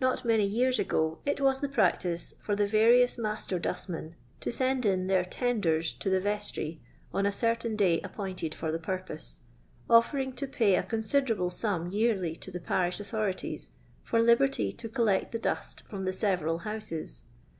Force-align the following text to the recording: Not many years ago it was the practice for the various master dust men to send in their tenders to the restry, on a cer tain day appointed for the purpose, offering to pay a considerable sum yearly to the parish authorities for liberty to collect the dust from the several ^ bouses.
Not 0.00 0.24
many 0.24 0.44
years 0.44 0.80
ago 0.80 1.20
it 1.24 1.40
was 1.40 1.60
the 1.60 1.68
practice 1.68 2.34
for 2.40 2.56
the 2.56 2.66
various 2.66 3.16
master 3.16 3.56
dust 3.60 3.88
men 3.88 4.16
to 4.40 4.50
send 4.50 4.84
in 4.84 5.06
their 5.06 5.24
tenders 5.24 5.92
to 5.92 6.10
the 6.10 6.18
restry, 6.18 6.80
on 7.14 7.24
a 7.24 7.30
cer 7.30 7.54
tain 7.54 7.76
day 7.76 8.00
appointed 8.00 8.52
for 8.52 8.72
the 8.72 8.80
purpose, 8.80 9.38
offering 9.88 10.32
to 10.32 10.48
pay 10.48 10.74
a 10.74 10.82
considerable 10.82 11.50
sum 11.50 11.92
yearly 11.92 12.34
to 12.34 12.50
the 12.50 12.58
parish 12.58 12.98
authorities 12.98 13.70
for 14.02 14.20
liberty 14.20 14.72
to 14.72 14.88
collect 14.88 15.30
the 15.30 15.38
dust 15.38 15.84
from 15.86 16.04
the 16.04 16.12
several 16.12 16.58
^ 16.58 16.64
bouses. 16.64 17.22